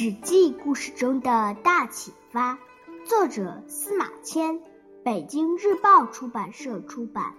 [0.00, 2.56] 史记》故事中的大启发，
[3.04, 4.60] 作者司马迁，
[5.02, 7.34] 北京日报出版社出版。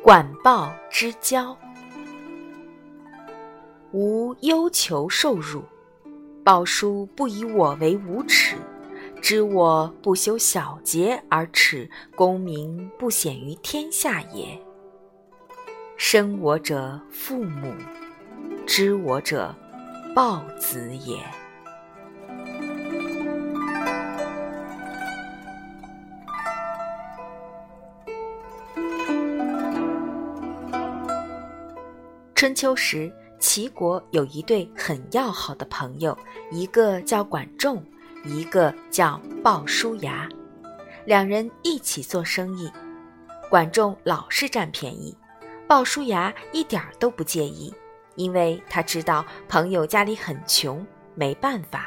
[0.00, 1.58] 管鲍之交，
[3.90, 5.64] 无忧求受辱。
[6.48, 8.56] 鲍叔不以我为无耻，
[9.20, 14.58] 知我不修小节而耻，功名不显于天下也。
[15.98, 17.74] 生我者父母，
[18.66, 19.54] 知我者
[20.14, 21.22] 鲍子也。
[32.34, 33.12] 春秋时。
[33.38, 36.16] 齐国有一对很要好的朋友，
[36.50, 37.84] 一个叫管仲，
[38.24, 40.28] 一个叫鲍叔牙，
[41.04, 42.70] 两人一起做生意。
[43.48, 45.16] 管仲老是占便宜，
[45.66, 47.72] 鲍叔牙一点儿都不介意，
[48.16, 51.86] 因为他知道朋友家里很穷，没办法。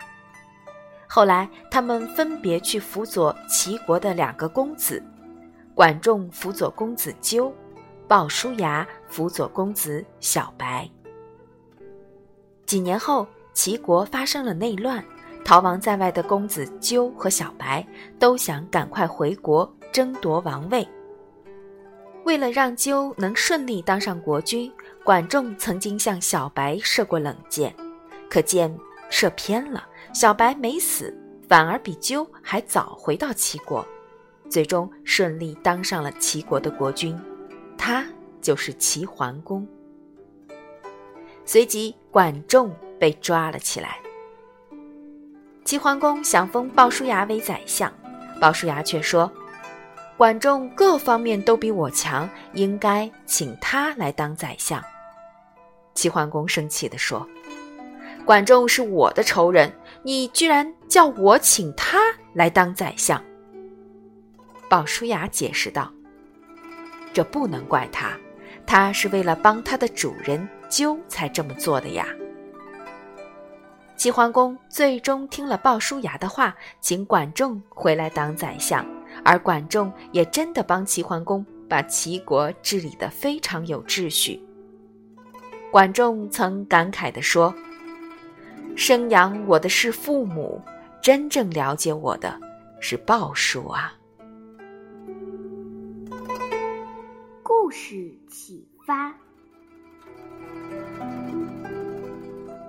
[1.07, 5.03] 后来他们分别去辅佐齐国的两个公子，
[5.75, 7.53] 管仲辅佐公子纠，
[8.07, 10.89] 鲍叔牙辅佐公子小白。
[12.71, 15.03] 几年后，齐国发生了内乱，
[15.43, 17.85] 逃亡在外的公子纠和小白
[18.17, 20.87] 都想赶快回国争夺王位。
[22.23, 24.71] 为了让纠能顺利当上国君，
[25.03, 27.75] 管仲曾经向小白射过冷箭，
[28.29, 28.73] 可箭
[29.09, 31.13] 射偏了，小白没死，
[31.49, 33.85] 反而比纠还早回到齐国，
[34.49, 37.19] 最终顺利当上了齐国的国君，
[37.77, 38.07] 他
[38.41, 39.67] 就是齐桓公。
[41.45, 43.97] 随即，管仲被抓了起来。
[45.63, 47.91] 齐桓公想封鲍叔牙为宰相，
[48.39, 49.31] 鲍叔牙却说
[50.17, 54.83] ：“管仲各方面都比我强，应该请他来当宰相。”
[55.93, 57.27] 齐桓公生气地说
[58.25, 59.71] ：“管仲是我的仇人，
[60.03, 61.99] 你居然叫我请他
[62.33, 63.21] 来当宰相？”
[64.69, 65.91] 鲍叔牙解释道
[67.13, 68.17] ：“这不能怪他，
[68.65, 72.07] 他是为了帮他的主人。”纠才这么做的呀。
[73.95, 78.83] 齐桓公最终听了鲍叔牙的话，请管仲回来当宰相，
[79.23, 84.43] 而管仲也真的帮齐桓公把齐国治理得非常有秩序。
[85.71, 87.53] 管仲曾感慨地说
[88.75, 90.59] ：“生养我的是父母，
[90.99, 92.39] 真正了解我的
[92.79, 93.93] 是鲍叔啊。”
[97.43, 99.13] 故事启发。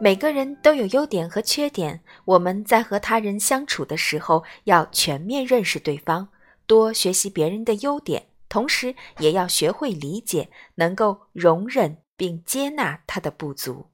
[0.02, 6.26] 每个人都有优点和缺点，我们在和他人相处的时候，要全面认识对方，
[6.66, 13.91] 多学习别人的优点，同时也要学会理解，能够容忍并接纳他的不足。